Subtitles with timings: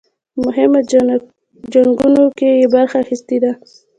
[0.33, 0.79] په مهمو
[1.73, 3.51] جنګونو کې یې برخه اخیستې ده.